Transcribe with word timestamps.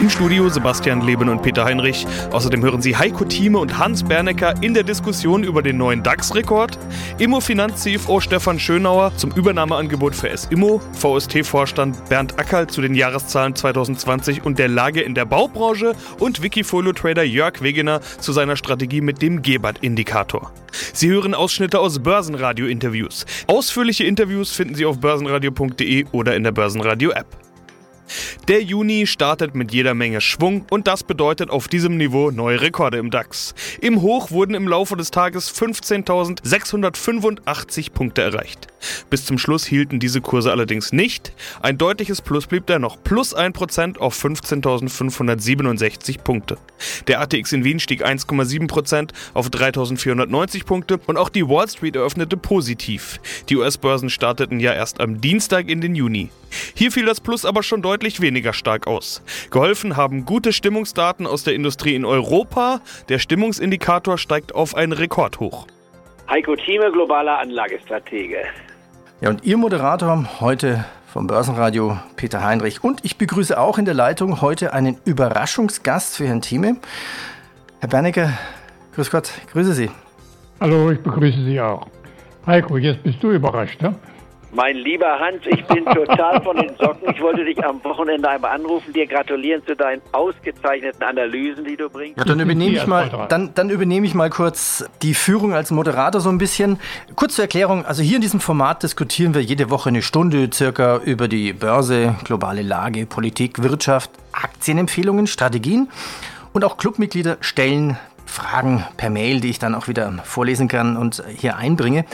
Im 0.00 0.10
Studio 0.10 0.48
Sebastian 0.48 1.00
Leben 1.00 1.28
und 1.28 1.42
Peter 1.42 1.64
Heinrich. 1.64 2.06
Außerdem 2.32 2.62
hören 2.62 2.82
Sie 2.82 2.96
Heiko 2.96 3.24
Thieme 3.24 3.58
und 3.58 3.78
Hans 3.78 4.02
Bernecker 4.02 4.54
in 4.60 4.74
der 4.74 4.82
Diskussion 4.82 5.44
über 5.44 5.62
den 5.62 5.76
neuen 5.76 6.02
DAX-Rekord. 6.02 6.78
Immo-Finanz-CFO 7.18 8.20
Stefan 8.20 8.58
Schönauer 8.58 9.12
zum 9.16 9.30
Übernahmeangebot 9.32 10.14
für 10.14 10.30
S-Immo. 10.30 10.80
VST-Vorstand 10.92 12.08
Bernd 12.08 12.38
Ackerl 12.38 12.66
zu 12.66 12.80
den 12.80 12.94
Jahreszahlen 12.94 13.54
2020 13.54 14.44
und 14.44 14.58
der 14.58 14.68
Lage 14.68 15.00
in 15.00 15.14
der 15.14 15.24
Baubranche. 15.24 15.94
Und 16.18 16.42
Wikifolio-Trader 16.42 17.24
Jörg 17.24 17.62
Wegener 17.62 18.00
zu 18.18 18.32
seiner 18.32 18.56
Strategie 18.56 19.00
mit 19.00 19.22
dem 19.22 19.42
Gebert-Indikator. 19.42 20.52
Sie 20.92 21.08
hören 21.08 21.34
Ausschnitte 21.34 21.80
aus 21.80 21.98
Börsenradio-Interviews. 21.98 23.26
Ausführliche 23.46 24.04
Interviews 24.04 24.52
finden 24.52 24.74
Sie 24.74 24.86
auf 24.86 25.00
börsenradio.de 25.00 26.06
oder 26.12 26.36
in 26.36 26.44
der 26.44 26.52
Börsenradio-App. 26.52 27.45
Der 28.48 28.62
Juni 28.62 29.06
startet 29.06 29.54
mit 29.54 29.72
jeder 29.72 29.94
Menge 29.94 30.20
Schwung 30.20 30.66
und 30.70 30.86
das 30.86 31.02
bedeutet 31.02 31.48
auf 31.50 31.68
diesem 31.68 31.96
Niveau 31.96 32.30
neue 32.30 32.60
Rekorde 32.60 32.98
im 32.98 33.10
DAX. 33.10 33.54
Im 33.80 34.02
Hoch 34.02 34.30
wurden 34.30 34.52
im 34.54 34.68
Laufe 34.68 34.94
des 34.96 35.10
Tages 35.10 35.50
15.685 35.52 37.92
Punkte 37.92 38.22
erreicht. 38.22 38.68
Bis 39.10 39.24
zum 39.24 39.38
Schluss 39.38 39.66
hielten 39.66 39.98
diese 39.98 40.20
Kurse 40.20 40.52
allerdings 40.52 40.92
nicht. 40.92 41.32
Ein 41.60 41.76
deutliches 41.78 42.22
Plus 42.22 42.46
blieb 42.46 42.66
dennoch, 42.66 43.02
plus 43.02 43.36
1% 43.36 43.98
auf 43.98 44.16
15.567 44.22 46.18
Punkte. 46.18 46.58
Der 47.08 47.20
ATX 47.20 47.52
in 47.52 47.64
Wien 47.64 47.80
stieg 47.80 48.06
1,7% 48.06 49.08
auf 49.34 49.48
3.490 49.48 50.64
Punkte 50.64 51.00
und 51.06 51.16
auch 51.16 51.30
die 51.30 51.48
Wall 51.48 51.68
Street 51.68 51.96
eröffnete 51.96 52.36
positiv. 52.36 53.18
Die 53.48 53.56
US-Börsen 53.56 54.10
starteten 54.10 54.60
ja 54.60 54.72
erst 54.72 55.00
am 55.00 55.20
Dienstag 55.20 55.68
in 55.68 55.80
den 55.80 55.96
Juni. 55.96 56.30
Hier 56.74 56.92
fiel 56.92 57.04
das 57.04 57.20
Plus 57.20 57.44
aber 57.44 57.62
schon 57.62 57.82
deutlich 57.82 57.95
weniger 58.02 58.52
stark 58.52 58.86
aus. 58.86 59.22
Geholfen 59.50 59.96
haben 59.96 60.24
gute 60.24 60.52
Stimmungsdaten 60.52 61.26
aus 61.26 61.44
der 61.44 61.54
Industrie 61.54 61.94
in 61.94 62.04
Europa. 62.04 62.80
Der 63.08 63.18
Stimmungsindikator 63.18 64.18
steigt 64.18 64.54
auf 64.54 64.74
ein 64.74 64.92
Rekordhoch. 64.92 65.66
Heiko 66.28 66.56
Thieme, 66.56 66.90
globaler 66.92 67.38
Anlagestratege. 67.38 68.38
Ja, 69.20 69.30
und 69.30 69.44
Ihr 69.44 69.56
Moderator 69.56 70.40
heute 70.40 70.84
vom 71.06 71.26
Börsenradio 71.26 71.98
Peter 72.16 72.44
Heinrich. 72.44 72.84
Und 72.84 73.04
ich 73.04 73.16
begrüße 73.16 73.58
auch 73.58 73.78
in 73.78 73.84
der 73.84 73.94
Leitung 73.94 74.42
heute 74.42 74.74
einen 74.74 74.98
Überraschungsgast 75.04 76.16
für 76.16 76.26
Herrn 76.26 76.42
Thieme. 76.42 76.76
Herr 77.80 77.88
Bernecker, 77.88 78.32
grüß 78.94 79.10
Gott, 79.10 79.30
grüße 79.52 79.72
Sie. 79.72 79.90
Hallo, 80.60 80.90
ich 80.90 81.00
begrüße 81.00 81.44
Sie 81.44 81.60
auch. 81.60 81.86
Heiko, 82.46 82.76
jetzt 82.76 83.02
bist 83.02 83.22
du 83.22 83.30
überrascht, 83.30 83.80
ne? 83.80 83.94
Mein 84.56 84.76
lieber 84.76 85.18
Hans, 85.20 85.42
ich 85.44 85.62
bin 85.66 85.84
total 85.94 86.42
von 86.42 86.56
den 86.56 86.74
Socken. 86.78 87.10
Ich 87.14 87.20
wollte 87.20 87.44
dich 87.44 87.62
am 87.62 87.84
Wochenende 87.84 88.26
einmal 88.30 88.52
anrufen, 88.52 88.90
dir 88.94 89.06
gratulieren 89.06 89.62
zu 89.66 89.76
deinen 89.76 90.00
ausgezeichneten 90.12 91.02
Analysen, 91.02 91.62
die 91.66 91.76
du 91.76 91.90
bringst. 91.90 92.16
Ja, 92.16 92.24
dann 92.24 92.40
übernehme 92.40 92.74
ich 92.74 92.86
mal, 92.86 93.26
dann, 93.28 93.52
dann 93.54 93.68
übernehme 93.68 94.06
ich 94.06 94.14
mal 94.14 94.30
kurz 94.30 94.88
die 95.02 95.12
Führung 95.12 95.52
als 95.52 95.70
Moderator 95.70 96.22
so 96.22 96.30
ein 96.30 96.38
bisschen. 96.38 96.80
Kurz 97.16 97.34
zur 97.34 97.44
Erklärung, 97.44 97.84
also 97.84 98.02
hier 98.02 98.16
in 98.16 98.22
diesem 98.22 98.40
Format 98.40 98.82
diskutieren 98.82 99.34
wir 99.34 99.42
jede 99.42 99.68
Woche 99.68 99.90
eine 99.90 100.00
Stunde 100.00 100.48
circa 100.50 101.00
über 101.04 101.28
die 101.28 101.52
Börse, 101.52 102.14
globale 102.24 102.62
Lage, 102.62 103.04
Politik, 103.04 103.62
Wirtschaft, 103.62 104.10
Aktienempfehlungen, 104.32 105.26
Strategien 105.26 105.90
und 106.54 106.64
auch 106.64 106.78
Clubmitglieder 106.78 107.36
stellen 107.42 107.98
Fragen 108.24 108.86
per 108.96 109.10
Mail, 109.10 109.40
die 109.40 109.50
ich 109.50 109.58
dann 109.58 109.74
auch 109.74 109.86
wieder 109.86 110.10
vorlesen 110.24 110.66
kann 110.66 110.96
und 110.96 111.22
hier 111.36 111.58
einbringe. 111.58 112.06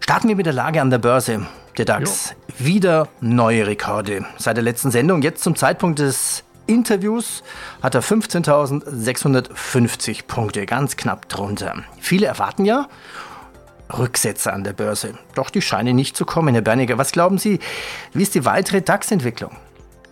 Starten 0.00 0.28
wir 0.28 0.36
mit 0.36 0.46
der 0.46 0.54
Lage 0.54 0.80
an 0.80 0.88
der 0.88 0.98
Börse. 0.98 1.46
Der 1.78 1.86
DAX. 1.86 2.30
Jo. 2.30 2.36
Wieder 2.66 3.08
neue 3.20 3.66
Rekorde. 3.66 4.26
Seit 4.36 4.56
der 4.56 4.64
letzten 4.64 4.90
Sendung, 4.90 5.22
jetzt 5.22 5.42
zum 5.42 5.56
Zeitpunkt 5.56 6.00
des 6.00 6.44
Interviews, 6.66 7.42
hat 7.82 7.94
er 7.94 8.02
15.650 8.02 10.26
Punkte, 10.26 10.66
ganz 10.66 10.96
knapp 10.96 11.30
drunter. 11.30 11.76
Viele 11.98 12.26
erwarten 12.26 12.66
ja 12.66 12.88
Rücksätze 13.98 14.52
an 14.52 14.62
der 14.64 14.74
Börse. 14.74 15.14
Doch 15.34 15.50
die 15.50 15.62
scheinen 15.62 15.96
nicht 15.96 16.16
zu 16.16 16.24
kommen, 16.24 16.54
Herr 16.54 16.62
Berniger. 16.62 16.98
Was 16.98 17.10
glauben 17.12 17.38
Sie, 17.38 17.58
wie 18.12 18.22
ist 18.22 18.34
die 18.34 18.44
weitere 18.44 18.82
DAX-Entwicklung? 18.82 19.56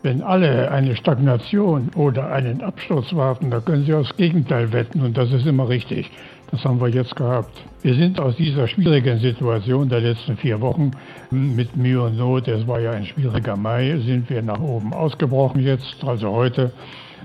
Wenn 0.02 0.22
alle 0.22 0.70
eine 0.70 0.96
Stagnation 0.96 1.90
oder 1.94 2.32
einen 2.32 2.62
Absturz 2.62 3.14
warten, 3.14 3.50
da 3.50 3.60
können 3.60 3.84
Sie 3.84 3.92
aufs 3.92 4.16
Gegenteil 4.16 4.72
wetten 4.72 5.02
und 5.02 5.18
das 5.18 5.30
ist 5.30 5.44
immer 5.44 5.68
richtig. 5.68 6.10
Das 6.50 6.64
haben 6.64 6.80
wir 6.80 6.88
jetzt 6.88 7.14
gehabt. 7.14 7.52
Wir 7.82 7.94
sind 7.94 8.18
aus 8.18 8.34
dieser 8.36 8.66
schwierigen 8.66 9.18
Situation 9.20 9.88
der 9.88 10.00
letzten 10.00 10.36
vier 10.36 10.60
Wochen 10.60 10.90
mit 11.30 11.76
Mühe 11.76 12.02
und 12.02 12.16
Not, 12.16 12.48
es 12.48 12.66
war 12.66 12.80
ja 12.80 12.90
ein 12.90 13.06
schwieriger 13.06 13.56
Mai, 13.56 13.96
sind 14.04 14.28
wir 14.28 14.42
nach 14.42 14.60
oben 14.60 14.92
ausgebrochen 14.92 15.62
jetzt, 15.62 16.02
also 16.04 16.30
heute 16.30 16.72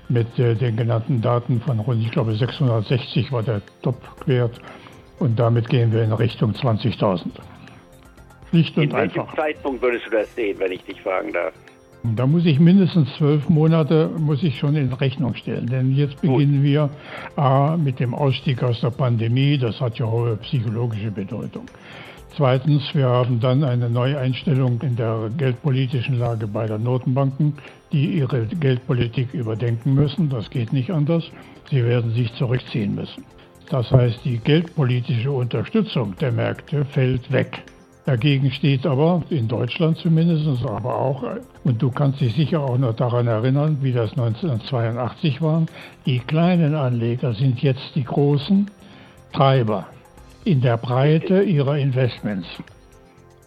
mit 0.09 0.37
äh, 0.37 0.53
den 0.53 0.75
genannten 0.75 1.21
Daten 1.21 1.59
von 1.61 1.79
rund, 1.79 2.03
ich 2.03 2.11
glaube 2.11 2.35
660 2.35 3.31
war 3.31 3.41
der 3.41 3.61
Top-Wert 3.81 4.59
und 5.17 5.39
damit 5.39 5.69
gehen 5.69 5.91
wir 5.91 6.03
in 6.03 6.13
Richtung 6.13 6.51
20.000. 6.51 7.25
Schlicht 8.49 8.77
und 8.77 8.83
in 8.83 8.91
einfach. 8.93 9.15
In 9.15 9.27
welchem 9.27 9.37
Zeitpunkt 9.37 9.81
würdest 9.81 10.05
du 10.05 10.11
das 10.11 10.35
sehen, 10.35 10.59
wenn 10.59 10.71
ich 10.71 10.83
dich 10.83 11.01
fragen 11.01 11.33
darf? 11.33 11.53
Da 12.15 12.27
muss 12.27 12.45
ich 12.45 12.59
mindestens 12.59 13.09
zwölf 13.17 13.49
Monate 13.49 14.09
muss 14.17 14.43
ich 14.43 14.57
schon 14.57 14.75
in 14.75 14.93
Rechnung 14.93 15.33
stellen. 15.35 15.67
Denn 15.67 15.95
jetzt 15.95 16.21
beginnen 16.21 16.61
wir 16.61 16.89
A, 17.35 17.77
mit 17.77 17.99
dem 17.99 18.13
Ausstieg 18.13 18.61
aus 18.63 18.81
der 18.81 18.91
Pandemie. 18.91 19.57
Das 19.57 19.81
hat 19.81 19.97
ja 19.97 20.05
hohe 20.05 20.35
psychologische 20.37 21.11
Bedeutung. 21.11 21.65
Zweitens, 22.35 22.93
wir 22.93 23.07
haben 23.07 23.39
dann 23.39 23.63
eine 23.63 23.89
Neueinstellung 23.89 24.81
in 24.81 24.97
der 24.97 25.29
geldpolitischen 25.37 26.19
Lage 26.19 26.47
bei 26.47 26.67
den 26.67 26.83
Notenbanken, 26.83 27.53
die 27.93 28.17
ihre 28.17 28.45
Geldpolitik 28.45 29.33
überdenken 29.33 29.93
müssen. 29.93 30.29
Das 30.29 30.49
geht 30.49 30.73
nicht 30.73 30.91
anders. 30.91 31.23
Sie 31.69 31.83
werden 31.83 32.11
sich 32.13 32.33
zurückziehen 32.33 32.93
müssen. 32.93 33.23
Das 33.69 33.89
heißt, 33.89 34.19
die 34.25 34.37
geldpolitische 34.37 35.31
Unterstützung 35.31 36.15
der 36.19 36.31
Märkte 36.31 36.85
fällt 36.85 37.31
weg. 37.31 37.63
Dagegen 38.05 38.51
steht 38.51 38.85
aber, 38.85 39.23
in 39.31 39.47
Deutschland 39.47 39.97
zumindest, 39.97 40.63
aber 40.63 40.95
auch, 40.95 41.23
und 41.63 41.81
du 41.81 41.89
kannst 41.89 42.21
dich 42.21 42.35
sicher 42.35 42.59
auch 42.59 42.77
noch 42.77 42.95
daran 42.95 43.25
erinnern, 43.25 43.79
wie 43.81 43.93
das 43.93 44.11
1982 44.11 45.41
war, 45.41 45.65
die 46.05 46.19
kleinen 46.19 46.75
Anleger 46.75 47.33
sind 47.33 47.63
jetzt 47.63 47.95
die 47.95 48.03
großen 48.03 48.69
Treiber 49.33 49.87
in 50.43 50.61
der 50.61 50.77
Breite 50.77 51.41
ihrer 51.41 51.79
Investments. 51.79 52.47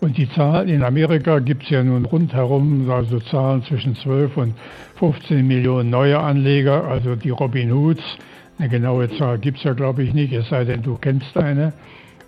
Und 0.00 0.16
die 0.16 0.28
Zahl 0.30 0.68
in 0.68 0.82
Amerika 0.82 1.38
gibt 1.38 1.64
es 1.64 1.70
ja 1.70 1.82
nun 1.82 2.04
rundherum, 2.04 2.90
also 2.90 3.20
Zahlen 3.20 3.62
zwischen 3.64 3.94
12 3.94 4.36
und 4.36 4.54
15 4.96 5.46
Millionen 5.46 5.90
neue 5.90 6.18
Anleger, 6.18 6.84
also 6.84 7.14
die 7.14 7.30
Robin 7.30 7.72
Hoods. 7.72 8.02
Eine 8.58 8.68
genaue 8.68 9.08
Zahl 9.16 9.38
gibt 9.38 9.58
es 9.58 9.64
ja, 9.64 9.72
glaube 9.72 10.02
ich, 10.02 10.14
nicht, 10.14 10.32
es 10.32 10.48
sei 10.48 10.64
denn, 10.64 10.82
du 10.82 10.96
kennst 11.00 11.36
eine. 11.36 11.72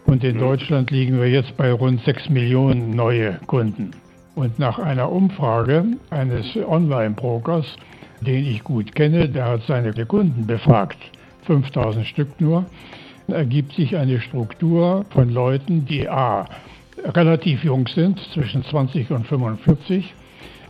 Und 0.06 0.24
in 0.24 0.38
Deutschland 0.38 0.90
liegen 0.90 1.18
wir 1.18 1.28
jetzt 1.28 1.56
bei 1.56 1.72
rund 1.72 2.02
6 2.04 2.30
Millionen 2.30 2.90
neue 2.90 3.38
Kunden. 3.46 3.92
Und 4.34 4.58
nach 4.58 4.78
einer 4.78 5.10
Umfrage 5.10 5.84
eines 6.10 6.56
Online-Brokers, 6.56 7.76
den 8.20 8.46
ich 8.46 8.64
gut 8.64 8.94
kenne, 8.94 9.28
der 9.28 9.46
hat 9.46 9.62
seine 9.66 9.92
Kunden 10.06 10.46
befragt, 10.46 10.98
5000 11.46 12.06
Stück 12.06 12.40
nur, 12.40 12.66
ergibt 13.28 13.72
sich 13.72 13.96
eine 13.96 14.20
Struktur 14.20 15.04
von 15.10 15.30
Leuten, 15.30 15.84
die 15.86 16.08
a. 16.08 16.46
relativ 17.04 17.64
jung 17.64 17.86
sind, 17.88 18.18
zwischen 18.34 18.64
20 18.64 19.10
und 19.10 19.26
45, 19.26 20.14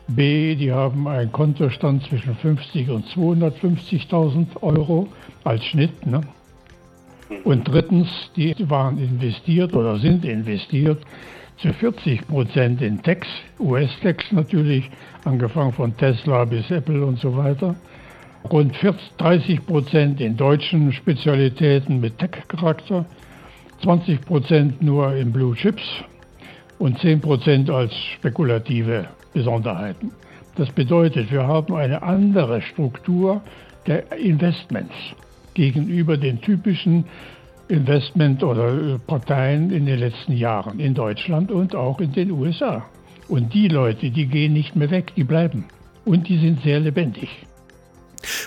b. 0.09 0.55
die 0.57 0.73
haben 0.73 1.07
einen 1.09 1.33
Kontostand 1.33 2.03
zwischen 2.05 2.35
50 2.35 2.91
und 2.91 3.07
250.000 3.07 4.63
Euro 4.63 5.09
als 5.45 5.65
Schnitt, 5.65 6.07
ne? 6.07 6.23
Und 7.45 7.69
drittens, 7.69 8.09
die 8.37 8.55
waren 8.69 8.99
investiert 8.99 9.75
oder 9.75 9.99
sind 9.99 10.25
investiert 10.25 10.99
zu 11.59 11.73
40 11.73 12.27
Prozent 12.27 12.83
in 12.83 13.03
Techs, 13.03 13.29
US-Techs 13.59 14.33
natürlich, 14.33 14.91
angefangen 15.25 15.73
von 15.73 15.97
Tesla 15.97 16.45
bis 16.45 16.71
Apple 16.71 17.05
und 17.05 17.19
so 17.19 17.37
weiter. 17.37 17.77
Rund 18.51 18.75
40, 18.77 19.17
30 19.19 19.67
Prozent 19.67 20.21
in 20.21 20.37
deutschen 20.37 20.93
Spezialitäten 20.93 22.01
mit 22.01 22.19
Tech-Charakter, 22.19 23.05
20 23.83 24.25
Prozent 24.25 24.83
nur 24.83 25.15
in 25.15 25.33
Blue 25.33 25.55
Chips 25.55 25.83
und 26.79 26.99
10 26.99 27.21
Prozent 27.21 27.71
als 27.71 27.95
spekulative 28.17 29.09
Besonderheiten. 29.35 30.13
Das 30.57 30.71
bedeutet, 30.71 31.31
wir 31.31 31.47
haben 31.47 31.75
eine 31.75 32.03
andere 32.03 32.63
Struktur 32.63 33.43
der 33.87 34.11
Investments 34.19 34.95
gegenüber 35.61 36.17
den 36.17 36.41
typischen 36.41 37.05
Investment- 37.69 38.43
oder 38.43 38.95
äh, 38.95 38.99
Parteien 38.99 39.71
in 39.71 39.85
den 39.85 39.99
letzten 39.99 40.33
Jahren 40.33 40.81
in 40.81 40.95
Deutschland 40.95 41.51
und 41.51 41.75
auch 41.75 42.01
in 42.01 42.13
den 42.13 42.31
USA. 42.31 42.87
Und 43.29 43.53
die 43.53 43.69
Leute, 43.69 44.11
die 44.11 44.27
gehen 44.27 44.55
nicht 44.55 44.75
mehr 44.75 44.91
weg, 44.91 45.13
die 45.17 45.25
bleiben. 45.25 45.67
Und 46.07 46.29
die 46.29 46.39
sind 46.39 46.63
sehr 46.63 46.81
lebendig. 46.81 47.29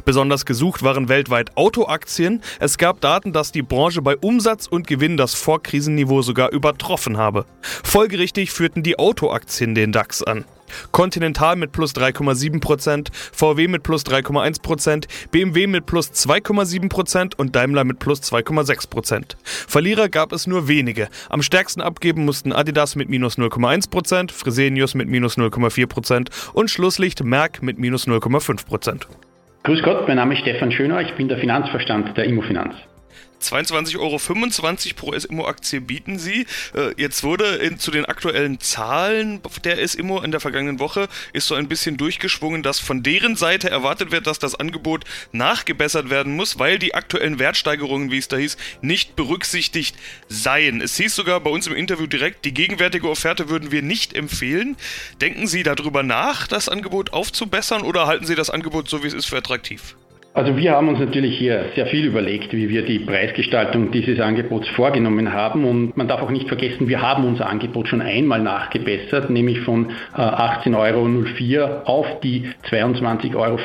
Besonders 0.06 0.46
gesucht 0.46 0.82
waren 0.82 1.08
weltweit 1.08 1.56
Autoaktien. 1.56 2.42
Es 2.60 2.80
gab 2.80 3.00
Daten, 3.00 3.32
dass 3.32 3.52
die 3.52 3.62
Branche 3.62 4.02
bei 4.02 4.18
Umsatz 4.18 4.66
und 4.66 4.88
Gewinn 4.88 5.16
das 5.16 5.36
Vorkrisenniveau 5.36 6.24
sogar 6.24 6.52
übertroffen 6.52 7.18
habe. 7.18 7.46
Folgerichtig 7.62 8.52
führten 8.52 8.82
die 8.82 8.98
Autoaktien 8.98 9.76
den 9.76 9.92
DAX 9.92 10.24
an. 10.24 10.46
Continental 10.92 11.56
mit 11.56 11.72
plus 11.72 11.94
3,7%, 11.96 13.08
VW 13.32 13.68
mit 13.68 13.84
plus 13.84 14.04
3,1%, 14.06 15.06
BMW 15.32 15.68
mit 15.68 15.86
plus 15.86 16.12
2,7% 16.12 17.36
und 17.38 17.56
Daimler 17.56 17.84
mit 17.84 18.00
plus 18.00 18.22
2,6%. 18.22 19.36
Verlierer 19.44 20.10
gab 20.10 20.32
es 20.32 20.48
nur 20.48 20.68
wenige. 20.68 21.08
Am 21.30 21.42
stärksten 21.42 21.82
abgeben 21.82 22.26
mussten 22.26 22.54
Adidas 22.54 22.96
mit 22.96 23.10
minus 23.10 23.38
0,1%, 23.38 24.32
Fresenius 24.32 24.96
mit 24.96 25.08
minus 25.08 25.38
0,4% 25.38 26.30
und 26.54 26.70
Schlusslicht 26.70 27.24
Merck 27.24 27.62
mit 27.62 27.80
minus 27.80 28.08
0,5%. 28.08 29.08
Grüß 29.64 29.82
Gott, 29.84 30.08
mein 30.08 30.18
Name 30.18 30.34
ist 30.34 30.42
Stefan 30.42 30.72
Schöner, 30.72 31.02
ich 31.02 31.14
bin 31.16 31.30
der 31.30 31.38
Finanzverstand 31.38 32.18
der 32.18 32.26
Immofinanz. 32.26 32.76
22,25 33.44 34.00
Euro 34.00 34.20
pro 34.96 35.18
SIMO-Aktie 35.18 35.82
bieten 35.82 36.20
sie. 36.20 36.46
Äh, 36.74 36.94
jetzt 36.98 37.24
wurde 37.24 37.56
in, 37.56 37.80
zu 37.80 37.92
den 37.92 38.06
aktuellen 38.06 38.60
Zahlen 38.60 39.42
der 39.64 39.88
SIMO 39.88 40.22
in 40.22 40.32
der 40.32 40.40
vergangenen 40.40 40.80
Woche 40.80 41.08
ist 41.34 41.48
so 41.48 41.56
ein 41.56 41.68
bisschen 41.68 41.98
durchgeschwungen, 41.98 42.64
dass 42.64 42.80
von 42.80 43.04
deren 43.04 43.36
Seite 43.36 43.70
erwartet 43.70 44.12
wird, 44.12 44.28
dass 44.28 44.40
das 44.40 44.56
Angebot 44.56 45.06
nachgebessert 45.32 46.10
werden 46.10 46.36
muss, 46.36 46.60
weil 46.60 46.80
die 46.80 46.96
aktuellen 46.96 47.40
Wertsteigerungen, 47.40 48.12
wie 48.12 48.18
es 48.18 48.28
da 48.28 48.38
hieß, 48.38 48.58
nicht 48.82 49.16
berücksichtigt 49.16 49.96
seien. 50.28 50.82
Es 50.82 50.98
hieß 50.98 51.16
sogar 51.16 51.40
bei 51.40 51.50
uns 51.50 51.68
im 51.68 51.76
Interview 51.76 52.08
direkt, 52.08 52.46
die 52.46 52.54
gegenwärtige 52.54 53.10
Offerte 53.10 53.50
würden 53.50 53.72
wir 53.72 53.82
nicht 53.82 54.14
empfehlen. 54.14 54.78
Denken 55.22 55.48
Sie 55.48 55.64
darüber 55.64 56.04
nach, 56.04 56.48
das 56.48 56.70
Angebot 56.70 57.14
aufzubessern 57.14 57.84
oder 57.84 58.08
halten 58.08 58.26
Sie 58.26 58.36
das 58.36 58.50
Angebot 58.50 58.90
so, 58.90 59.04
wie 59.04 59.08
es 59.08 59.14
ist, 59.14 59.26
für 59.26 59.38
attraktiv? 59.38 59.96
Also 60.36 60.58
wir 60.58 60.72
haben 60.72 60.88
uns 60.88 60.98
natürlich 60.98 61.38
hier 61.38 61.66
sehr 61.76 61.86
viel 61.86 62.06
überlegt, 62.06 62.54
wie 62.54 62.68
wir 62.68 62.82
die 62.82 62.98
Preisgestaltung 62.98 63.92
dieses 63.92 64.20
Angebots 64.20 64.68
vorgenommen 64.70 65.32
haben. 65.32 65.64
Und 65.64 65.96
man 65.96 66.08
darf 66.08 66.24
auch 66.24 66.32
nicht 66.32 66.48
vergessen, 66.48 66.88
wir 66.88 67.04
haben 67.04 67.24
unser 67.26 67.48
Angebot 67.48 67.88
schon 67.88 68.02
einmal 68.02 68.42
nachgebessert, 68.42 69.30
nämlich 69.30 69.60
von 69.60 69.92
18,04 70.18 70.76
Euro 70.76 71.82
auf 71.86 72.20
die 72.22 72.46
22,25 72.68 73.36
Euro. 73.36 73.60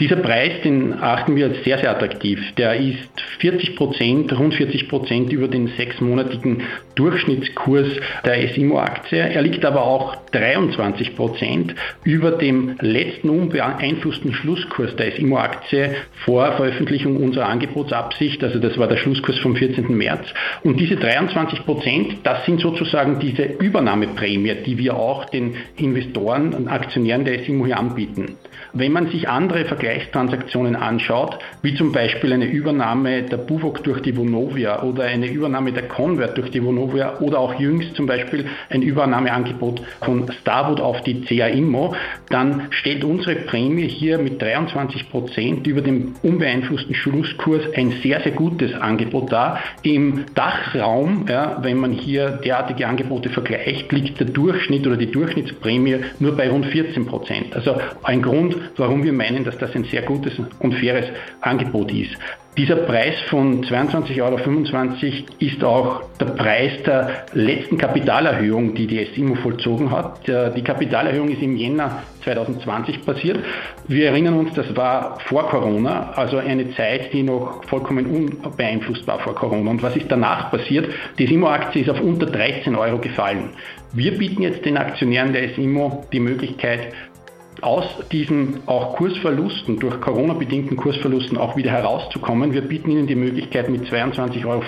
Dieser 0.00 0.16
Preis, 0.16 0.60
den 0.64 0.94
achten 0.94 1.36
wir 1.36 1.46
als 1.46 1.62
sehr, 1.62 1.78
sehr 1.78 1.92
attraktiv. 1.92 2.40
Der 2.56 2.74
ist 2.74 3.08
40 3.38 3.76
Prozent, 3.76 4.36
rund 4.36 4.54
40 4.54 4.88
Prozent 4.88 5.32
über 5.32 5.46
den 5.46 5.68
sechsmonatigen 5.68 6.64
Durchschnittskurs 6.96 7.86
der 8.26 8.48
SIMO-Aktie. 8.48 9.20
Er 9.20 9.42
liegt 9.42 9.64
aber 9.64 9.82
auch 9.82 10.16
23 10.32 11.14
Prozent 11.14 11.76
über 12.02 12.32
dem 12.32 12.74
letzten 12.80 13.30
unbeeinflussten 13.30 14.34
Schlusskurs 14.34 14.96
der 14.96 15.12
SIMO 15.12 15.27
Immo-Aktie 15.28 15.94
vor 16.24 16.52
Veröffentlichung 16.52 17.16
unserer 17.16 17.46
Angebotsabsicht, 17.46 18.42
also 18.42 18.58
das 18.58 18.78
war 18.78 18.88
der 18.88 18.96
Schlusskurs 18.96 19.38
vom 19.38 19.54
14. 19.54 19.96
März. 19.96 20.26
Und 20.62 20.80
diese 20.80 20.96
23 20.96 21.64
Prozent, 21.64 22.16
das 22.24 22.44
sind 22.46 22.60
sozusagen 22.60 23.18
diese 23.18 23.42
Übernahmeprämie, 23.42 24.56
die 24.64 24.78
wir 24.78 24.96
auch 24.96 25.26
den 25.26 25.56
Investoren 25.76 26.54
und 26.54 26.68
Aktionären 26.68 27.24
der 27.24 27.44
SIMO 27.44 27.66
hier 27.66 27.78
anbieten. 27.78 28.36
Wenn 28.72 28.92
man 28.92 29.08
sich 29.08 29.28
andere 29.28 29.64
Vergleichstransaktionen 29.64 30.76
anschaut, 30.76 31.38
wie 31.62 31.74
zum 31.74 31.92
Beispiel 31.92 32.32
eine 32.32 32.46
Übernahme 32.46 33.22
der 33.22 33.38
Buvok 33.38 33.82
durch 33.84 34.02
die 34.02 34.16
Vonovia 34.16 34.82
oder 34.82 35.04
eine 35.04 35.26
Übernahme 35.26 35.72
der 35.72 35.88
Convert 35.88 36.36
durch 36.36 36.50
die 36.50 36.62
Vonovia 36.62 37.18
oder 37.20 37.38
auch 37.38 37.58
jüngst 37.58 37.94
zum 37.96 38.06
Beispiel 38.06 38.46
ein 38.70 38.82
Übernahmeangebot 38.82 39.82
von 40.02 40.30
Starwood 40.40 40.80
auf 40.80 41.02
die 41.02 41.22
CA 41.22 41.46
Immo, 41.46 41.94
dann 42.30 42.68
stellt 42.70 43.04
unsere 43.04 43.36
Prämie 43.36 43.88
hier 43.88 44.18
mit 44.18 44.40
23 44.40 45.10
Prozent 45.10 45.66
über 45.66 45.80
dem 45.80 46.14
unbeeinflussten 46.22 46.94
Schlusskurs 46.94 47.62
ein 47.74 47.92
sehr, 48.02 48.20
sehr 48.20 48.32
gutes 48.32 48.74
Angebot 48.74 49.32
dar. 49.32 49.60
Im 49.82 50.24
Dachraum, 50.34 51.26
ja, 51.28 51.58
wenn 51.62 51.78
man 51.78 51.92
hier 51.92 52.40
derartige 52.44 52.86
Angebote 52.86 53.30
vergleicht, 53.30 53.90
liegt 53.92 54.20
der 54.20 54.26
Durchschnitt 54.26 54.86
oder 54.86 54.96
die 54.96 55.10
Durchschnittsprämie 55.10 55.98
nur 56.18 56.36
bei 56.36 56.48
rund 56.48 56.66
14 56.66 57.06
Prozent. 57.06 57.54
Also 57.54 57.76
ein 58.02 58.22
Grund, 58.22 58.37
warum 58.76 59.04
wir 59.04 59.12
meinen, 59.12 59.44
dass 59.44 59.58
das 59.58 59.74
ein 59.74 59.84
sehr 59.84 60.02
gutes 60.02 60.32
und 60.60 60.74
faires 60.74 61.06
Angebot 61.40 61.92
ist. 61.92 62.16
Dieser 62.58 62.74
Preis 62.74 63.14
von 63.28 63.62
22,25 63.62 64.20
Euro 64.20 64.36
ist 65.38 65.62
auch 65.62 66.02
der 66.18 66.24
Preis 66.24 66.72
der 66.84 67.26
letzten 67.32 67.78
Kapitalerhöhung, 67.78 68.74
die 68.74 68.88
die 68.88 69.04
SIMO 69.14 69.36
vollzogen 69.36 69.92
hat. 69.92 70.26
Die 70.26 70.62
Kapitalerhöhung 70.62 71.28
ist 71.28 71.40
im 71.40 71.56
Jänner 71.56 72.02
2020 72.24 73.06
passiert. 73.06 73.38
Wir 73.86 74.08
erinnern 74.08 74.34
uns, 74.34 74.54
das 74.54 74.74
war 74.74 75.20
vor 75.20 75.48
Corona, 75.48 76.10
also 76.16 76.38
eine 76.38 76.74
Zeit, 76.74 77.12
die 77.12 77.22
noch 77.22 77.62
vollkommen 77.66 78.06
unbeeinflusst 78.06 79.06
war 79.06 79.20
vor 79.20 79.36
Corona. 79.36 79.70
Und 79.70 79.82
was 79.84 79.94
ist 79.94 80.06
danach 80.10 80.50
passiert? 80.50 80.88
Die 81.16 81.28
SIMO-Aktie 81.28 81.82
ist 81.82 81.90
auf 81.90 82.00
unter 82.00 82.26
13 82.26 82.74
Euro 82.74 82.98
gefallen. 82.98 83.50
Wir 83.92 84.18
bieten 84.18 84.42
jetzt 84.42 84.64
den 84.64 84.76
Aktionären 84.76 85.32
der 85.32 85.48
SIMO 85.50 86.04
die 86.12 86.20
Möglichkeit, 86.20 86.92
aus 87.62 87.84
diesen 88.12 88.60
auch 88.66 88.96
Kursverlusten, 88.96 89.78
durch 89.78 90.00
Corona-bedingten 90.00 90.76
Kursverlusten 90.76 91.36
auch 91.36 91.56
wieder 91.56 91.70
herauszukommen. 91.70 92.52
Wir 92.52 92.62
bieten 92.62 92.90
Ihnen 92.90 93.06
die 93.06 93.14
Möglichkeit, 93.14 93.68
mit 93.68 93.84
22,25 93.84 94.44
Euro 94.46 94.62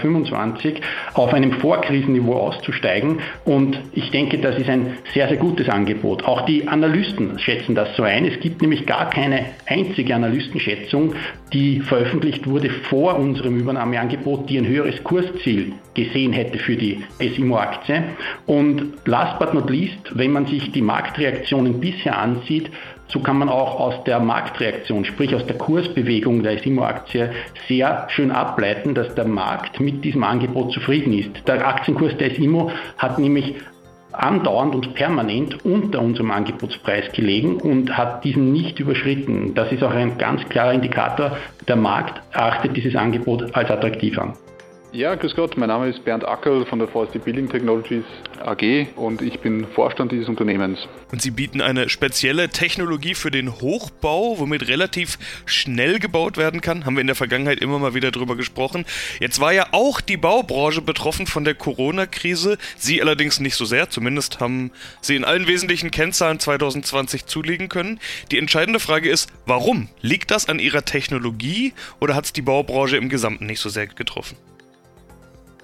auf 1.14 1.34
einem 1.34 1.52
Vorkrisenniveau 1.52 2.34
auszusteigen. 2.34 3.20
Und 3.44 3.80
ich 3.92 4.10
denke, 4.10 4.38
das 4.38 4.56
ist 4.58 4.68
ein 4.68 4.98
sehr, 5.12 5.28
sehr 5.28 5.36
gutes 5.36 5.68
Angebot. 5.68 6.24
Auch 6.24 6.42
die 6.42 6.68
Analysten 6.68 7.38
schätzen 7.38 7.74
das 7.74 7.96
so 7.96 8.02
ein. 8.02 8.24
Es 8.24 8.40
gibt 8.40 8.62
nämlich 8.62 8.86
gar 8.86 9.10
keine 9.10 9.46
einzige 9.66 10.14
Analystenschätzung, 10.14 11.14
die 11.52 11.80
veröffentlicht 11.80 12.46
wurde 12.46 12.70
vor 12.70 13.18
unserem 13.18 13.58
Übernahmeangebot, 13.58 14.48
die 14.48 14.58
ein 14.58 14.66
höheres 14.66 15.02
Kursziel 15.02 15.72
gesehen 15.94 16.32
hätte 16.32 16.58
für 16.58 16.76
die 16.76 17.02
SIMO-Aktie. 17.18 18.04
Und 18.46 18.94
last 19.04 19.38
but 19.38 19.54
not 19.54 19.68
least, 19.70 19.98
wenn 20.14 20.32
man 20.32 20.46
sich 20.46 20.70
die 20.72 20.82
Marktreaktionen 20.82 21.80
bisher 21.80 22.18
ansieht, 22.18 22.70
so 23.12 23.20
kann 23.20 23.38
man 23.38 23.48
auch 23.48 23.78
aus 23.78 24.04
der 24.04 24.20
Marktreaktion, 24.20 25.04
sprich 25.04 25.34
aus 25.34 25.46
der 25.46 25.58
Kursbewegung 25.58 26.42
der 26.42 26.58
SIMO-Aktie, 26.58 27.30
sehr 27.68 28.06
schön 28.10 28.30
ableiten, 28.30 28.94
dass 28.94 29.14
der 29.14 29.26
Markt 29.26 29.80
mit 29.80 30.04
diesem 30.04 30.24
Angebot 30.24 30.72
zufrieden 30.72 31.12
ist. 31.12 31.46
Der 31.46 31.66
Aktienkurs 31.66 32.16
der 32.16 32.34
SIMO 32.34 32.70
hat 32.98 33.18
nämlich 33.18 33.56
andauernd 34.12 34.74
und 34.74 34.94
permanent 34.94 35.64
unter 35.64 36.00
unserem 36.00 36.30
Angebotspreis 36.30 37.12
gelegen 37.12 37.56
und 37.56 37.96
hat 37.96 38.24
diesen 38.24 38.52
nicht 38.52 38.80
überschritten. 38.80 39.54
Das 39.54 39.70
ist 39.72 39.82
auch 39.82 39.92
ein 39.92 40.18
ganz 40.18 40.44
klarer 40.48 40.72
Indikator, 40.72 41.36
der 41.68 41.76
Markt 41.76 42.20
achtet 42.32 42.76
dieses 42.76 42.96
Angebot 42.96 43.54
als 43.54 43.70
attraktiv 43.70 44.18
an. 44.18 44.34
Ja, 44.92 45.14
grüß 45.14 45.36
Gott, 45.36 45.56
mein 45.56 45.68
Name 45.68 45.88
ist 45.88 46.04
Bernd 46.04 46.26
Ackerl 46.26 46.66
von 46.66 46.80
der 46.80 46.88
VSD 46.88 47.20
Building 47.20 47.48
Technologies 47.48 48.02
AG 48.44 48.88
und 48.96 49.22
ich 49.22 49.38
bin 49.38 49.64
Vorstand 49.68 50.10
dieses 50.10 50.28
Unternehmens. 50.28 50.80
Und 51.12 51.22
Sie 51.22 51.30
bieten 51.30 51.60
eine 51.60 51.88
spezielle 51.88 52.48
Technologie 52.48 53.14
für 53.14 53.30
den 53.30 53.60
Hochbau, 53.60 54.40
womit 54.40 54.66
relativ 54.66 55.16
schnell 55.46 56.00
gebaut 56.00 56.36
werden 56.36 56.60
kann. 56.60 56.86
Haben 56.86 56.96
wir 56.96 57.02
in 57.02 57.06
der 57.06 57.14
Vergangenheit 57.14 57.60
immer 57.60 57.78
mal 57.78 57.94
wieder 57.94 58.10
drüber 58.10 58.34
gesprochen. 58.34 58.84
Jetzt 59.20 59.38
war 59.38 59.52
ja 59.52 59.68
auch 59.70 60.00
die 60.00 60.16
Baubranche 60.16 60.82
betroffen 60.82 61.28
von 61.28 61.44
der 61.44 61.54
Corona-Krise. 61.54 62.58
Sie 62.76 63.00
allerdings 63.00 63.38
nicht 63.38 63.54
so 63.54 63.64
sehr. 63.64 63.90
Zumindest 63.90 64.40
haben 64.40 64.72
Sie 65.02 65.14
in 65.14 65.24
allen 65.24 65.46
wesentlichen 65.46 65.92
Kennzahlen 65.92 66.40
2020 66.40 67.26
zulegen 67.26 67.68
können. 67.68 68.00
Die 68.32 68.38
entscheidende 68.38 68.80
Frage 68.80 69.08
ist, 69.08 69.30
warum? 69.46 69.88
Liegt 70.00 70.32
das 70.32 70.48
an 70.48 70.58
Ihrer 70.58 70.84
Technologie 70.84 71.74
oder 72.00 72.16
hat 72.16 72.24
es 72.24 72.32
die 72.32 72.42
Baubranche 72.42 72.96
im 72.96 73.08
Gesamten 73.08 73.46
nicht 73.46 73.60
so 73.60 73.68
sehr 73.68 73.86
getroffen? 73.86 74.36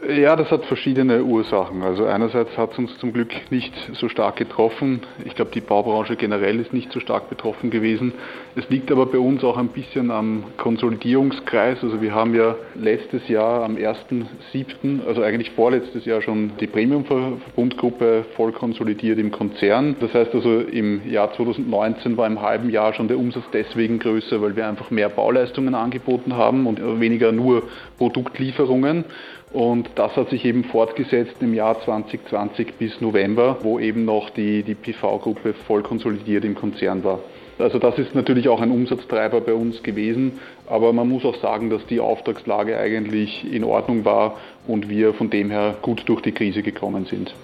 Ja, 0.05 0.37
das 0.37 0.51
hat 0.51 0.67
verschiedene 0.67 1.25
Ursachen. 1.25 1.83
Also 1.83 2.05
einerseits 2.05 2.57
hat 2.59 2.73
es 2.73 2.79
uns 2.79 2.99
zum 2.99 3.15
Glück 3.15 3.33
nicht 3.51 3.73
so 3.95 4.11
stark 4.11 4.37
getroffen. 4.37 5.01
Ich 5.25 5.35
glaube, 5.35 5.53
die 5.55 5.63
Baubranche 5.63 6.17
generell 6.17 6.61
ist 6.61 6.75
nicht 6.75 6.93
so 6.93 7.01
stark 7.01 7.31
betroffen 7.31 7.71
gewesen. 7.71 8.13
Es 8.57 8.69
liegt 8.69 8.93
aber 8.93 9.07
bei 9.07 9.19
uns 9.19 9.43
auch 9.43 9.57
ein 9.57 9.69
bisschen 9.69 10.11
am 10.11 10.45
Konsolidierungskreis. 10.59 11.79
Also 11.83 12.03
wir 12.03 12.15
haben 12.15 12.35
ja 12.35 12.57
letztes 12.75 13.27
Jahr 13.29 13.65
am 13.65 13.77
1.7., 13.77 15.07
also 15.07 15.23
eigentlich 15.23 15.53
vorletztes 15.53 16.05
Jahr 16.05 16.21
schon 16.21 16.53
die 16.61 16.67
Premium-Verbundgruppe 16.67 18.27
voll 18.37 18.53
konsolidiert 18.53 19.19
im 19.19 19.31
Konzern. 19.31 19.97
Das 20.01 20.13
heißt 20.13 20.35
also 20.35 20.61
im 20.61 21.11
Jahr 21.11 21.33
2019 21.33 22.19
war 22.19 22.27
im 22.27 22.43
halben 22.43 22.69
Jahr 22.69 22.93
schon 22.93 23.09
der 23.09 23.19
Umsatz 23.19 23.45
deswegen 23.55 23.99
größer, 23.99 24.43
weil 24.43 24.57
wir 24.57 24.69
einfach 24.69 24.91
mehr 24.91 25.09
Bauleistungen 25.09 25.75
angeboten 25.75 26.37
haben 26.37 26.67
und 26.67 27.01
weniger 27.01 27.33
nur 27.33 27.63
Produktlieferungen. 27.97 29.07
Und 29.53 29.91
das 29.95 30.17
hat 30.17 30.31
sich 30.31 30.45
eben 30.45 30.65
fortgesetzt 30.65 31.37
im 31.41 31.55
Jahr 31.55 31.81
2020 31.81 32.75
bis 32.75 33.01
November, 33.01 33.59
wo 33.63 33.79
eben 33.79 34.05
noch 34.05 34.31
die, 34.31 34.63
die 34.63 34.75
PV-Gruppe 34.75 35.55
voll 35.67 35.83
konsolidiert 35.83 36.45
im 36.45 36.55
Konzern 36.55 37.05
war. 37.05 37.21
Also 37.59 37.79
das 37.79 37.99
ist 37.99 38.15
natürlich 38.15 38.49
auch 38.49 38.61
ein 38.61 38.71
Umsatztreiber 38.71 39.41
bei 39.41 39.55
uns 39.55 39.83
gewesen, 39.83 40.41
aber 40.67 40.93
man 40.93 41.09
muss 41.09 41.25
auch 41.25 41.37
sagen, 41.37 41.71
dass 41.71 41.87
die 41.87 42.01
Auftragslage 42.01 42.77
eigentlich 42.79 43.51
in 43.51 43.65
Ordnung 43.65 44.05
war 44.05 44.37
und 44.67 44.91
wir 44.91 45.15
von 45.15 45.31
dem 45.31 45.51
her 45.51 45.77
gut 45.81 46.03
durch 46.07 46.21
die 46.21 46.33
Krise 46.33 46.63
gekommen 46.63 47.07
sind. 47.07 47.35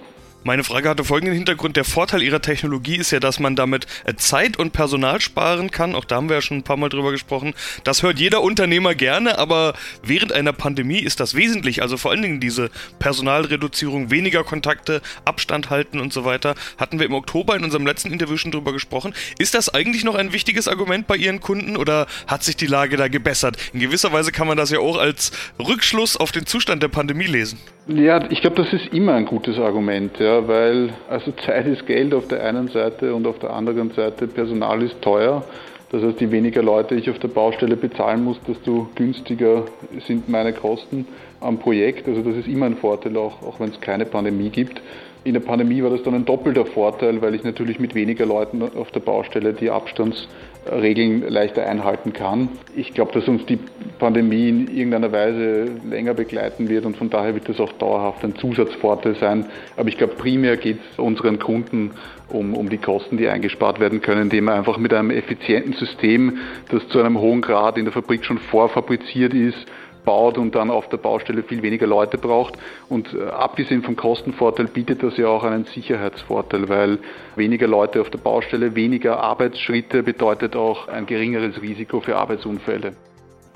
Meine 0.45 0.65
Frage 0.65 0.89
hatte 0.89 1.05
folgenden 1.05 1.35
Hintergrund. 1.35 1.77
Der 1.77 1.85
Vorteil 1.85 2.21
Ihrer 2.21 2.41
Technologie 2.41 2.97
ist 2.97 3.11
ja, 3.11 3.21
dass 3.21 3.39
man 3.39 3.55
damit 3.55 3.87
äh, 4.03 4.15
Zeit 4.15 4.59
und 4.59 4.73
Personal 4.73 5.21
sparen 5.21 5.71
kann. 5.71 5.95
Auch 5.95 6.03
da 6.03 6.17
haben 6.17 6.27
wir 6.27 6.35
ja 6.35 6.41
schon 6.41 6.57
ein 6.57 6.63
paar 6.63 6.75
Mal 6.75 6.89
drüber 6.89 7.11
gesprochen. 7.11 7.53
Das 7.85 8.03
hört 8.03 8.19
jeder 8.19 8.41
Unternehmer 8.41 8.93
gerne, 8.93 9.37
aber 9.37 9.73
während 10.03 10.33
einer 10.33 10.51
Pandemie 10.51 10.99
ist 10.99 11.21
das 11.21 11.35
wesentlich. 11.35 11.81
Also 11.81 11.95
vor 11.95 12.11
allen 12.11 12.21
Dingen 12.21 12.39
diese 12.41 12.71
Personalreduzierung, 12.99 14.11
weniger 14.11 14.43
Kontakte, 14.43 15.01
Abstand 15.23 15.69
halten 15.69 16.01
und 16.01 16.11
so 16.11 16.25
weiter. 16.25 16.55
Hatten 16.77 16.99
wir 16.99 17.05
im 17.05 17.13
Oktober 17.13 17.55
in 17.55 17.63
unserem 17.63 17.85
letzten 17.85 18.11
Interview 18.11 18.35
schon 18.35 18.51
drüber 18.51 18.73
gesprochen. 18.73 19.13
Ist 19.39 19.53
das 19.53 19.69
eigentlich 19.69 20.03
noch 20.03 20.15
ein 20.15 20.33
wichtiges 20.33 20.67
Argument 20.67 21.07
bei 21.07 21.15
Ihren 21.15 21.39
Kunden 21.39 21.77
oder 21.77 22.05
hat 22.27 22.43
sich 22.43 22.57
die 22.57 22.67
Lage 22.67 22.97
da 22.97 23.07
gebessert? 23.07 23.55
In 23.71 23.79
gewisser 23.79 24.11
Weise 24.11 24.33
kann 24.33 24.47
man 24.47 24.57
das 24.57 24.71
ja 24.71 24.79
auch 24.79 24.97
als 24.97 25.31
Rückschluss 25.57 26.17
auf 26.17 26.33
den 26.33 26.45
Zustand 26.45 26.83
der 26.83 26.89
Pandemie 26.89 27.27
lesen. 27.27 27.59
Ja, 27.87 28.21
ich 28.29 28.39
glaube, 28.39 28.55
das 28.55 28.71
ist 28.71 28.93
immer 28.93 29.15
ein 29.15 29.25
gutes 29.25 29.59
Argument, 29.59 30.17
ja, 30.17 30.47
weil 30.47 30.93
also 31.09 31.33
Zeit 31.33 31.67
ist 31.67 31.85
Geld 31.85 32.13
auf 32.13 32.29
der 32.29 32.41
einen 32.41 32.69
Seite 32.69 33.13
und 33.13 33.27
auf 33.27 33.39
der 33.39 33.51
anderen 33.51 33.91
Seite 33.91 34.25
Personal 34.27 34.81
ist 34.81 35.01
teuer. 35.01 35.43
Das 35.91 36.01
heißt, 36.01 36.21
je 36.21 36.31
weniger 36.31 36.63
Leute 36.63 36.95
ich 36.95 37.09
auf 37.09 37.19
der 37.19 37.27
Baustelle 37.27 37.75
bezahlen 37.75 38.23
muss, 38.23 38.39
desto 38.47 38.87
günstiger 38.95 39.65
sind 40.07 40.29
meine 40.29 40.53
Kosten 40.53 41.05
am 41.41 41.59
Projekt. 41.59 42.07
Also 42.07 42.21
das 42.21 42.37
ist 42.37 42.47
immer 42.47 42.67
ein 42.67 42.77
Vorteil, 42.77 43.17
auch, 43.17 43.41
auch 43.43 43.59
wenn 43.59 43.71
es 43.71 43.81
keine 43.81 44.05
Pandemie 44.05 44.49
gibt. 44.49 44.81
In 45.25 45.33
der 45.33 45.41
Pandemie 45.41 45.83
war 45.83 45.89
das 45.89 46.03
dann 46.03 46.15
ein 46.15 46.25
doppelter 46.25 46.65
Vorteil, 46.65 47.21
weil 47.21 47.35
ich 47.35 47.43
natürlich 47.43 47.81
mit 47.81 47.95
weniger 47.95 48.25
Leuten 48.25 48.61
auf 48.61 48.91
der 48.91 49.01
Baustelle 49.01 49.51
die 49.51 49.69
Abstands 49.69 50.29
Regeln 50.71 51.27
leichter 51.27 51.65
einhalten 51.65 52.13
kann. 52.13 52.49
Ich 52.75 52.93
glaube, 52.93 53.11
dass 53.11 53.27
uns 53.27 53.45
die 53.45 53.59
Pandemie 53.99 54.49
in 54.49 54.67
irgendeiner 54.67 55.11
Weise 55.11 55.67
länger 55.89 56.13
begleiten 56.13 56.69
wird 56.69 56.85
und 56.85 56.97
von 56.97 57.09
daher 57.09 57.33
wird 57.33 57.49
das 57.49 57.59
auch 57.59 57.71
dauerhaft 57.73 58.23
ein 58.23 58.35
Zusatzvorteil 58.35 59.15
sein. 59.15 59.45
Aber 59.75 59.89
ich 59.89 59.97
glaube, 59.97 60.15
primär 60.15 60.57
geht 60.57 60.79
es 60.91 60.99
unseren 60.99 61.39
Kunden 61.39 61.91
um, 62.29 62.53
um 62.53 62.69
die 62.69 62.77
Kosten, 62.77 63.17
die 63.17 63.27
eingespart 63.27 63.79
werden 63.79 64.01
können, 64.01 64.23
indem 64.23 64.45
man 64.45 64.55
einfach 64.57 64.77
mit 64.77 64.93
einem 64.93 65.11
effizienten 65.11 65.73
System, 65.73 66.37
das 66.69 66.87
zu 66.89 66.99
einem 66.99 67.19
hohen 67.19 67.41
Grad 67.41 67.77
in 67.77 67.85
der 67.85 67.93
Fabrik 67.93 68.25
schon 68.25 68.37
vorfabriziert 68.37 69.33
ist, 69.33 69.65
baut 70.03 70.37
und 70.37 70.55
dann 70.55 70.69
auf 70.69 70.87
der 70.89 70.97
Baustelle 70.97 71.43
viel 71.43 71.61
weniger 71.61 71.87
Leute 71.87 72.17
braucht. 72.17 72.57
Und 72.89 73.13
äh, 73.13 73.23
abgesehen 73.29 73.83
vom 73.83 73.95
Kostenvorteil 73.95 74.67
bietet 74.67 75.03
das 75.03 75.17
ja 75.17 75.27
auch 75.27 75.43
einen 75.43 75.65
Sicherheitsvorteil, 75.65 76.69
weil 76.69 76.99
weniger 77.35 77.67
Leute 77.67 78.01
auf 78.01 78.09
der 78.09 78.19
Baustelle, 78.19 78.75
weniger 78.75 79.19
Arbeitsschritte 79.19 80.03
bedeutet 80.03 80.55
auch 80.55 80.87
ein 80.87 81.05
geringeres 81.05 81.61
Risiko 81.61 81.99
für 81.99 82.15
Arbeitsunfälle. 82.15 82.93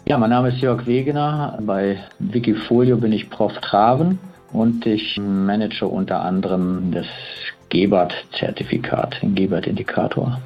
Ja, 0.05 0.17
mein 0.17 0.29
Name 0.29 0.49
ist 0.49 0.59
Jörg 0.59 0.85
Wegener. 0.85 1.59
Bei 1.61 1.99
Wikifolio 2.19 2.97
bin 2.97 3.11
ich 3.11 3.29
Prof 3.29 3.53
Traven 3.59 4.19
und 4.53 4.85
ich 4.85 5.19
manage 5.19 5.85
unter 5.85 6.21
anderem 6.21 6.91
das 6.91 7.07
Gebert-Zertifikat, 7.69 9.21
den 9.21 9.35
Gebert-Indikator. 9.35 10.39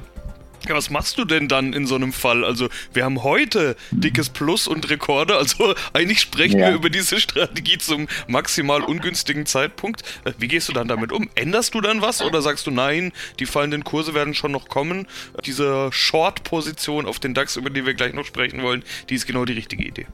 Ja, 0.68 0.74
was 0.74 0.90
machst 0.90 1.18
du 1.18 1.24
denn 1.24 1.48
dann 1.48 1.72
in 1.72 1.86
so 1.86 1.94
einem 1.94 2.12
Fall? 2.12 2.44
Also, 2.44 2.68
wir 2.92 3.04
haben 3.04 3.22
heute 3.22 3.76
dickes 3.90 4.28
Plus 4.28 4.68
und 4.68 4.88
Rekorde, 4.90 5.36
also 5.36 5.74
eigentlich 5.92 6.20
sprechen 6.20 6.58
ja. 6.58 6.68
wir 6.68 6.74
über 6.74 6.90
diese 6.90 7.20
Strategie 7.20 7.78
zum 7.78 8.08
maximal 8.28 8.82
ungünstigen 8.82 9.46
Zeitpunkt. 9.46 10.02
Äh, 10.24 10.32
wie 10.38 10.48
gehst 10.48 10.68
du 10.68 10.72
dann 10.72 10.88
damit 10.88 11.12
um? 11.12 11.28
Änderst 11.34 11.74
du 11.74 11.80
dann 11.80 12.02
was 12.02 12.22
oder 12.22 12.42
sagst 12.42 12.66
du 12.66 12.70
nein, 12.70 13.12
die 13.38 13.46
fallenden 13.46 13.84
Kurse 13.84 14.14
werden 14.14 14.34
schon 14.34 14.52
noch 14.52 14.68
kommen? 14.68 15.06
Diese 15.44 15.90
Short-Position 15.92 17.06
auf 17.06 17.18
den 17.18 17.34
DAX, 17.34 17.56
über 17.56 17.70
die 17.70 17.84
wir 17.84 17.94
gleich 17.94 18.14
noch 18.14 18.24
sprechen 18.24 18.62
wollen, 18.62 18.84
die 19.08 19.14
ist 19.14 19.26
genau 19.26 19.44
die 19.44 19.54
richtige 19.54 19.84
Idee. 19.84 20.06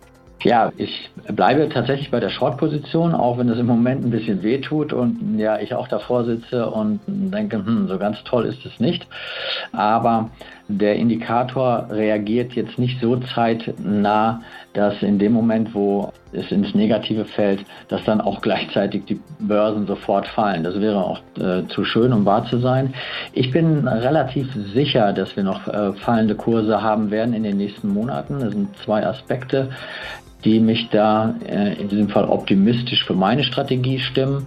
Ja, 0.45 0.71
ich 0.77 1.11
bleibe 1.35 1.69
tatsächlich 1.69 2.13
bei 2.13 2.21
der 2.21 2.29
Short-Position, 2.29 3.13
auch 3.13 3.39
wenn 3.39 3.49
es 3.49 3.59
im 3.59 3.67
Moment 3.67 4.05
ein 4.05 4.11
bisschen 4.11 4.43
wehtut 4.43 4.93
und 4.93 5.37
ja, 5.37 5.59
ich 5.59 5.75
auch 5.75 5.89
davor 5.89 6.25
sitze 6.25 6.71
und 6.71 7.01
denke, 7.07 7.57
hm, 7.57 7.89
so 7.89 7.99
ganz 7.99 8.23
toll 8.23 8.47
ist 8.47 8.65
es 8.65 8.79
nicht. 8.79 9.07
Aber 9.73 10.31
der 10.69 10.95
Indikator 10.97 11.89
reagiert 11.91 12.53
jetzt 12.53 12.79
nicht 12.79 13.01
so 13.01 13.17
zeitnah, 13.17 14.43
dass 14.75 15.03
in 15.03 15.19
dem 15.19 15.33
Moment, 15.33 15.75
wo 15.75 16.13
es 16.33 16.53
ins 16.53 16.73
Negative 16.75 17.25
fällt, 17.25 17.65
dass 17.89 18.05
dann 18.05 18.21
auch 18.21 18.41
gleichzeitig 18.41 19.07
die 19.07 19.21
Börsen 19.41 19.87
sofort 19.87 20.29
fallen. 20.29 20.63
Das 20.63 20.79
wäre 20.79 21.03
auch 21.03 21.21
äh, 21.41 21.67
zu 21.69 21.85
schön, 21.85 22.13
um 22.13 22.25
wahr 22.25 22.45
zu 22.45 22.59
sein. 22.59 22.95
Ich 23.33 23.51
bin 23.51 23.89
relativ 23.89 24.47
sicher, 24.75 25.13
dass 25.13 25.35
wir 25.37 25.43
noch 25.43 25.67
äh, 25.67 25.95
fallende 25.95 26.37
Kurse 26.37 26.81
haben 26.81 27.11
werden 27.11 27.35
in 27.35 27.43
den 27.43 27.57
nächsten 27.57 27.89
Monaten. 27.89 28.39
Das 28.39 28.53
sind 28.53 28.77
zwei 28.77 29.05
Aspekte 29.05 29.71
die 30.45 30.61
mich 30.61 30.89
da 30.91 31.35
äh, 31.47 31.75
in 31.81 31.89
diesem 31.89 32.09
Fall 32.09 32.25
optimistisch 32.25 33.05
für 33.05 33.15
meine 33.15 33.45
Strategie 33.45 33.99
stimmen. 33.99 34.47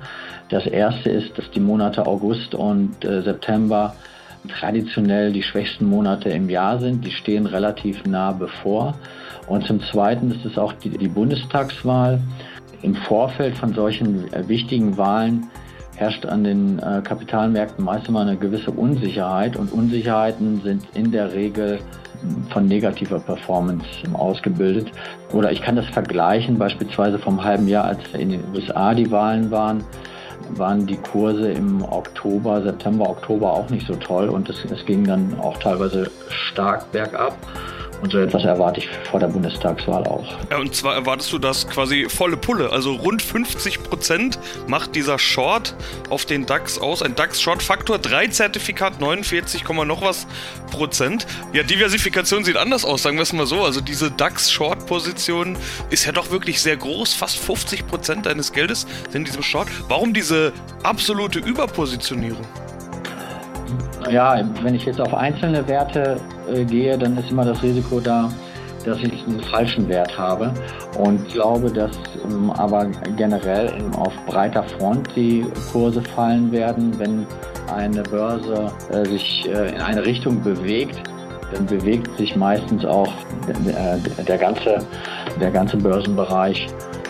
Das 0.50 0.66
erste 0.66 1.10
ist, 1.10 1.38
dass 1.38 1.50
die 1.52 1.60
Monate 1.60 2.06
August 2.06 2.56
und 2.56 3.04
äh, 3.04 3.22
September 3.22 3.96
traditionell 4.48 5.32
die 5.32 5.44
schwächsten 5.44 5.86
Monate 5.86 6.30
im 6.30 6.50
Jahr 6.50 6.80
sind. 6.80 7.06
Die 7.06 7.12
stehen 7.12 7.46
relativ 7.46 8.06
nah 8.06 8.32
bevor. 8.32 8.96
Und 9.48 9.66
zum 9.66 9.82
Zweiten 9.82 10.32
ist 10.32 10.46
es 10.46 10.58
auch 10.58 10.74
die, 10.74 10.90
die 10.90 11.08
Bundestagswahl. 11.08 12.20
Im 12.82 12.96
Vorfeld 12.96 13.58
von 13.58 13.74
solchen 13.74 14.32
äh, 14.34 14.48
wichtigen 14.48 14.98
Wahlen 14.98 15.48
herrscht 15.96 16.26
an 16.26 16.44
den 16.44 16.80
äh, 16.80 17.02
Kapitalmärkten 17.04 17.86
meist 17.86 18.08
immer 18.08 18.22
eine 18.22 18.38
gewisse 18.38 18.72
Unsicherheit 18.72 19.56
und 19.56 19.72
Unsicherheiten 19.72 20.62
sind 20.62 20.84
in 20.96 21.12
der 21.12 21.34
Regel 21.34 21.80
von 22.52 22.68
negativer 22.68 23.20
Performance 23.20 23.86
ausgebildet. 24.14 24.92
Oder 25.34 25.52
ich 25.52 25.62
kann 25.62 25.76
das 25.76 25.88
vergleichen, 25.88 26.58
beispielsweise 26.58 27.20
vom 27.20 27.44
halben 27.44 27.68
Jahr, 27.68 27.86
als 27.86 28.00
in 28.14 28.30
den 28.30 28.44
USA 28.54 28.94
die 28.94 29.10
Wahlen 29.12 29.52
waren, 29.52 29.84
waren 30.58 30.86
die 30.86 30.98
Kurse 30.98 31.52
im 31.52 31.84
Oktober, 31.84 32.62
September, 32.62 33.10
Oktober 33.10 33.54
auch 33.54 33.70
nicht 33.70 33.88
so 33.88 33.96
toll 33.96 34.30
und 34.30 34.50
es, 34.50 34.66
es 34.66 34.86
ging 34.86 35.06
dann 35.06 35.40
auch 35.40 35.58
teilweise 35.58 36.10
stark 36.30 36.92
bergab. 36.92 37.36
Und 38.02 38.12
so 38.12 38.18
etwas 38.18 38.44
erwarte 38.44 38.80
ich 38.80 38.90
vor 39.10 39.20
der 39.20 39.28
Bundestagswahl 39.28 40.04
auch. 40.08 40.26
Ja, 40.50 40.58
und 40.58 40.74
zwar 40.76 40.96
erwartest 40.96 41.32
du 41.32 41.38
das 41.38 41.68
quasi 41.68 42.08
volle 42.10 42.36
Pulle. 42.36 42.72
Also 42.72 42.94
rund 42.94 43.22
50 43.22 43.84
Prozent 43.84 44.40
macht 44.66 44.96
dieser 44.96 45.20
Short 45.20 45.76
auf 46.10 46.26
den 46.26 46.48
DAX 46.48 46.80
aus. 46.80 47.04
Ein 47.04 47.14
DAX-Short-Faktor, 47.14 48.00
3 48.00 48.28
Zertifikat, 48.28 49.00
49, 49.00 49.70
noch 49.86 50.02
was 50.02 50.26
Prozent. 50.72 51.28
Ja, 51.54 51.62
Diversifikation 51.62 52.44
sieht 52.44 52.58
anders 52.58 52.86
aus, 52.86 53.04
sagen 53.04 53.18
wir 53.18 53.24
es 53.24 53.34
mal 53.34 53.46
so. 53.46 53.64
Also 53.64 53.82
diese 53.82 54.10
DAX-Short-Position 54.10 55.56
ist 55.92 56.06
ja 56.06 56.12
doch 56.12 56.32
wirklich 56.32 56.60
sehr 56.60 56.78
groß. 56.78 57.14
Fast 57.14 57.38
50 57.38 57.86
Prozent 57.86 58.26
deines 58.26 58.52
Geldes 58.52 58.88
sind 59.12 59.22
in 59.22 59.26
diesem 59.26 59.44
Short. 59.44 59.68
Warum 59.88 60.14
diese 60.14 60.54
absolute 60.82 61.38
Überpositionierung? 61.38 62.46
Ja, 64.10 64.44
wenn 64.64 64.74
ich 64.74 64.86
jetzt 64.86 65.00
auf 65.00 65.14
einzelne 65.14 65.68
Werte 65.68 66.20
äh, 66.52 66.66
gehe, 66.66 66.98
dann 66.98 67.18
ist 67.18 67.32
immer 67.32 67.46
das 67.46 67.62
Risiko 67.64 68.00
da, 68.00 68.32
dass 68.86 69.00
ich 69.00 69.24
einen 69.28 69.40
falschen 69.52 69.88
Wert 69.88 70.18
habe. 70.18 70.54
Und 70.98 71.28
glaube, 71.30 71.72
dass 71.72 71.98
ähm, 72.26 72.52
aber 72.52 72.88
generell 73.18 73.74
auf 73.98 74.14
breiter 74.26 74.64
Front 74.64 75.10
die 75.16 75.46
Kurse 75.72 76.02
fallen 76.02 76.52
werden, 76.52 76.98
wenn 77.00 77.26
eine 77.74 78.04
Börse 78.04 78.72
äh, 78.92 79.06
sich 79.06 79.48
äh, 79.48 79.70
in 79.70 79.82
eine 79.82 80.06
Richtung 80.06 80.42
bewegt, 80.42 81.02
dann 81.54 81.66
bewegt 81.66 82.10
sich 82.18 82.36
meistens 82.36 82.86
auch 82.86 83.12
der, 83.48 83.96
äh, 83.96 84.24
der 84.24 84.38
ganze, 84.38 84.80
der 85.40 85.52
ganze 85.52 85.78
Börsenbereich, 85.78 86.68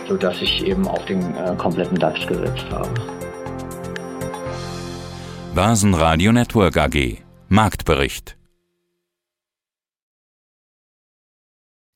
sodass 0.08 0.40
ich 0.40 0.66
eben 0.66 0.86
auf 0.86 1.04
den 1.06 1.20
äh, 1.36 1.54
kompletten 1.56 1.98
DAX 1.98 2.26
gesetzt 2.26 2.66
habe. 2.70 2.90
Börsenradio 5.54 6.32
Network 6.32 6.76
AG 6.78 7.18
Marktbericht 7.48 8.36